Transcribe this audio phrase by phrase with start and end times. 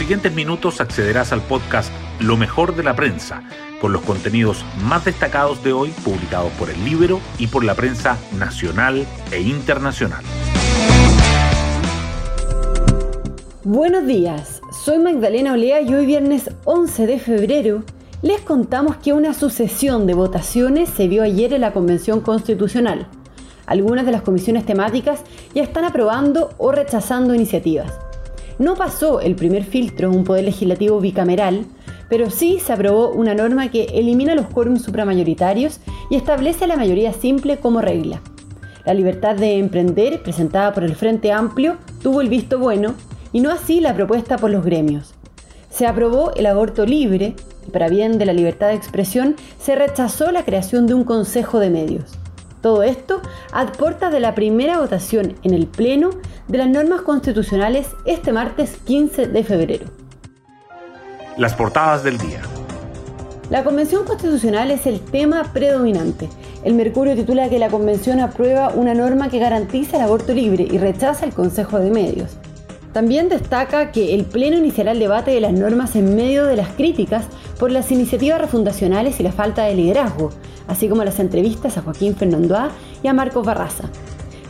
[0.00, 3.42] siguientes minutos accederás al podcast Lo mejor de la prensa,
[3.82, 8.16] con los contenidos más destacados de hoy publicados por el libro y por la prensa
[8.38, 10.24] nacional e internacional.
[13.62, 17.82] Buenos días, soy Magdalena Olea y hoy viernes 11 de febrero
[18.22, 23.06] les contamos que una sucesión de votaciones se vio ayer en la Convención Constitucional.
[23.66, 25.20] Algunas de las comisiones temáticas
[25.54, 27.92] ya están aprobando o rechazando iniciativas.
[28.60, 31.64] No pasó el primer filtro, un poder legislativo bicameral,
[32.10, 37.14] pero sí se aprobó una norma que elimina los quórums supramayoritarios y establece la mayoría
[37.14, 38.20] simple como regla.
[38.84, 42.92] La libertad de emprender, presentada por el Frente Amplio, tuvo el visto bueno
[43.32, 45.14] y no así la propuesta por los gremios.
[45.70, 47.36] Se aprobó el aborto libre
[47.66, 51.60] y para bien de la libertad de expresión se rechazó la creación de un Consejo
[51.60, 52.12] de Medios.
[52.60, 53.22] Todo esto
[53.52, 56.10] aporta de la primera votación en el Pleno
[56.50, 59.86] de las normas constitucionales este martes 15 de febrero.
[61.36, 62.40] Las portadas del día.
[63.50, 66.28] La Convención Constitucional es el tema predominante.
[66.64, 70.78] El Mercurio titula que la Convención aprueba una norma que garantiza el aborto libre y
[70.78, 72.36] rechaza el Consejo de Medios.
[72.92, 76.70] También destaca que el Pleno iniciará el debate de las normas en medio de las
[76.70, 77.26] críticas
[77.60, 80.30] por las iniciativas refundacionales y la falta de liderazgo,
[80.66, 82.70] así como las entrevistas a Joaquín Fernandoá
[83.04, 83.84] y a Marcos Barraza.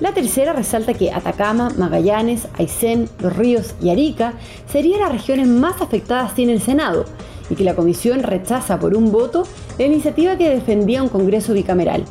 [0.00, 4.32] La tercera resalta que Atacama, Magallanes, Aysén, Los Ríos y Arica
[4.66, 7.04] serían las regiones más afectadas sin el Senado
[7.50, 9.42] y que la Comisión rechaza por un voto
[9.78, 12.04] la iniciativa que defendía un Congreso bicameral.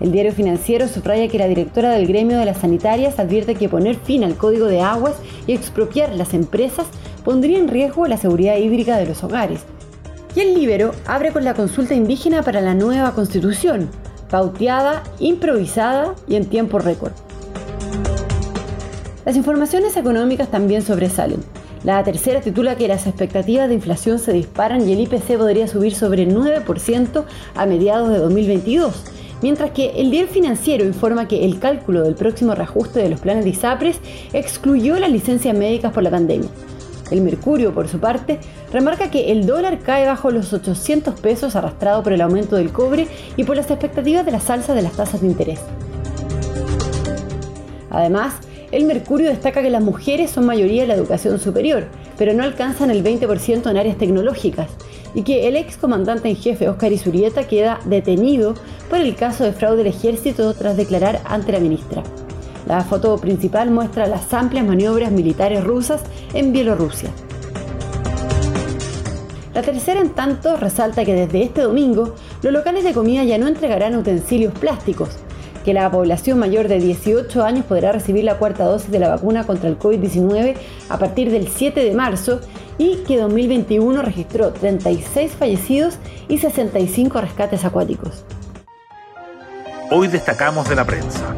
[0.00, 3.96] El diario financiero subraya que la directora del gremio de las sanitarias advierte que poner
[3.96, 6.86] fin al código de aguas y expropiar las empresas
[7.22, 9.60] pondría en riesgo la seguridad hídrica de los hogares,
[10.34, 13.88] y el Libero abre con la consulta indígena para la nueva constitución,
[14.30, 17.12] pauteada, improvisada y en tiempo récord.
[19.26, 21.40] Las informaciones económicas también sobresalen.
[21.82, 25.96] La tercera titula que las expectativas de inflación se disparan y el IPC podría subir
[25.96, 27.24] sobre 9%
[27.56, 29.02] a mediados de 2022,
[29.42, 33.42] mientras que el diario financiero informa que el cálculo del próximo reajuste de los planes
[33.42, 33.98] de ISAPRES
[34.32, 36.48] excluyó las licencias médicas por la pandemia.
[37.10, 38.38] El Mercurio, por su parte,
[38.72, 43.08] remarca que el dólar cae bajo los 800 pesos arrastrado por el aumento del cobre
[43.36, 45.58] y por las expectativas de la salsa de las tasas de interés.
[47.90, 48.34] Además,
[48.72, 51.86] el Mercurio destaca que las mujeres son mayoría de la educación superior,
[52.18, 54.70] pero no alcanzan el 20% en áreas tecnológicas,
[55.14, 58.54] y que el ex comandante en jefe Oscar Isurieta queda detenido
[58.90, 62.02] por el caso de fraude del ejército tras declarar ante la ministra.
[62.66, 66.02] La foto principal muestra las amplias maniobras militares rusas
[66.34, 67.10] en Bielorrusia.
[69.54, 73.46] La tercera, en tanto, resalta que desde este domingo los locales de comida ya no
[73.48, 75.10] entregarán utensilios plásticos,
[75.66, 79.44] que la población mayor de 18 años podrá recibir la cuarta dosis de la vacuna
[79.44, 80.54] contra el COVID-19
[80.88, 82.40] a partir del 7 de marzo
[82.78, 88.24] y que 2021 registró 36 fallecidos y 65 rescates acuáticos.
[89.90, 91.34] Hoy destacamos de la prensa.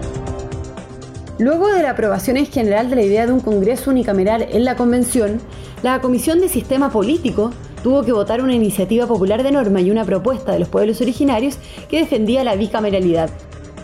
[1.39, 4.77] Luego de la aprobación en general de la idea de un Congreso unicameral en la
[4.77, 5.41] Convención,
[5.83, 7.51] la Comisión de Sistema Político
[7.83, 11.57] tuvo que votar una iniciativa popular de norma y una propuesta de los pueblos originarios
[11.89, 13.31] que defendía la bicameralidad.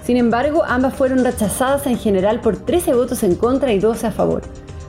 [0.04, 4.12] Sin embargo, ambas fueron rechazadas en general por 13 votos en contra y 12 a
[4.12, 4.42] favor.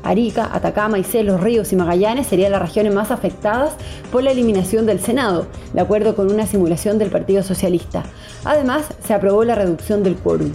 [0.03, 3.73] Arica, Atacama, Los Ríos y Magallanes serían las regiones más afectadas
[4.11, 8.03] por la eliminación del Senado, de acuerdo con una simulación del Partido Socialista.
[8.43, 10.51] Además, se aprobó la reducción del quórum.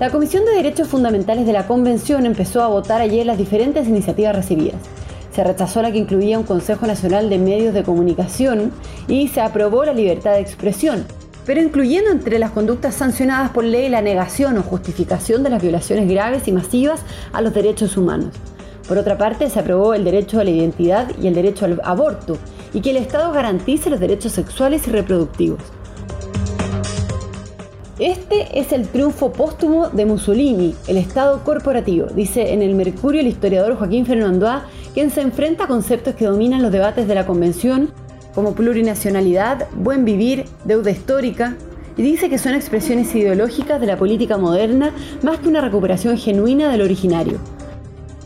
[0.00, 4.34] La Comisión de Derechos Fundamentales de la Convención empezó a votar ayer las diferentes iniciativas
[4.34, 4.80] recibidas.
[5.32, 8.72] Se rechazó la que incluía un Consejo Nacional de Medios de Comunicación
[9.06, 11.06] y se aprobó la libertad de expresión,
[11.46, 16.08] pero incluyendo entre las conductas sancionadas por ley la negación o justificación de las violaciones
[16.08, 17.00] graves y masivas
[17.32, 18.34] a los derechos humanos.
[18.86, 22.38] Por otra parte, se aprobó el derecho a la identidad y el derecho al aborto,
[22.72, 25.60] y que el Estado garantice los derechos sexuales y reproductivos.
[28.00, 33.26] Este es el triunfo póstumo de Mussolini, el Estado corporativo, dice en el Mercurio el
[33.26, 34.64] historiador Joaquín Fernandoá,
[34.94, 37.90] quien se enfrenta a conceptos que dominan los debates de la Convención,
[38.34, 41.56] como plurinacionalidad, buen vivir, deuda histórica,
[41.96, 44.92] y dice que son expresiones ideológicas de la política moderna
[45.22, 47.38] más que una recuperación genuina del originario.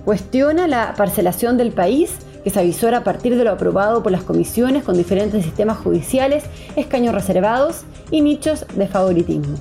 [0.05, 2.13] Cuestiona la parcelación del país
[2.45, 6.45] que se avisora a partir de lo aprobado por las comisiones con diferentes sistemas judiciales,
[6.77, 9.57] escaños reservados y nichos de favoritismo.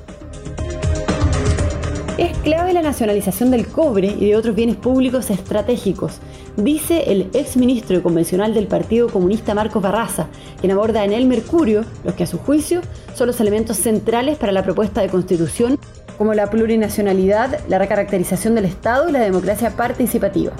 [2.23, 6.19] Es clave la nacionalización del cobre y de otros bienes públicos estratégicos,
[6.55, 10.27] dice el ex ministro convencional del Partido Comunista Marcos Barraza,
[10.61, 12.79] quien aborda en el Mercurio los que a su juicio
[13.13, 15.77] son los elementos centrales para la propuesta de constitución,
[16.17, 20.53] como la plurinacionalidad, la recaracterización del Estado y la democracia participativa.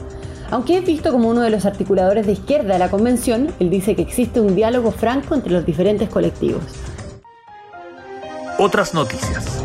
[0.51, 3.95] Aunque es visto como uno de los articuladores de izquierda de la convención, él dice
[3.95, 6.62] que existe un diálogo franco entre los diferentes colectivos.
[8.60, 9.63] Otras noticias.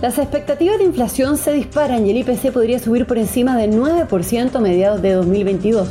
[0.00, 4.54] Las expectativas de inflación se disparan y el IPC podría subir por encima del 9%
[4.54, 5.88] a mediados de 2022.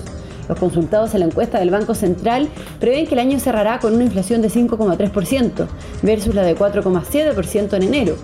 [0.47, 2.47] Los consultados en la encuesta del Banco Central
[2.79, 5.67] prevén que el año cerrará con una inflación de 5,3%
[6.03, 8.15] versus la de 4,7% en enero.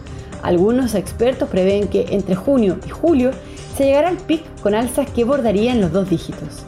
[0.41, 3.31] Algunos expertos prevén que entre junio y julio
[3.75, 6.63] se llegará al pic con alzas que bordarían los dos dígitos.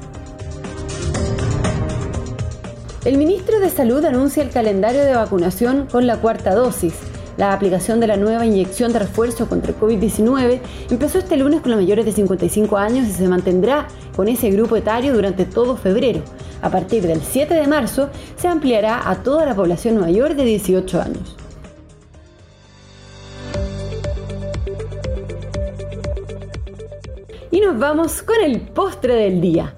[3.06, 6.96] El ministro de Salud anuncia el calendario de vacunación con la cuarta dosis.
[7.38, 11.72] La aplicación de la nueva inyección de refuerzo contra el COVID-19 empezó este lunes con
[11.72, 16.22] los mayores de 55 años y se mantendrá con ese grupo etario durante todo febrero.
[16.62, 21.02] A partir del 7 de marzo se ampliará a toda la población mayor de 18
[21.02, 21.36] años.
[27.52, 29.76] Y nos vamos con el postre del día.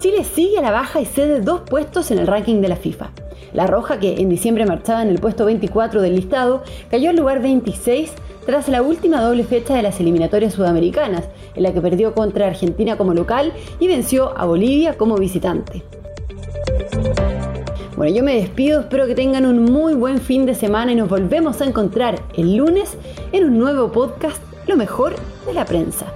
[0.00, 3.10] Chile sigue a la baja y cede dos puestos en el ranking de la FIFA.
[3.52, 7.40] La Roja, que en diciembre marchaba en el puesto 24 del listado, cayó al lugar
[7.42, 8.12] 26
[8.46, 12.96] tras la última doble fecha de las eliminatorias sudamericanas, en la que perdió contra Argentina
[12.96, 15.82] como local y venció a Bolivia como visitante.
[17.96, 21.08] Bueno, yo me despido, espero que tengan un muy buen fin de semana y nos
[21.08, 22.96] volvemos a encontrar el lunes
[23.32, 25.14] en un nuevo podcast, Lo mejor
[25.46, 26.06] de la prensa.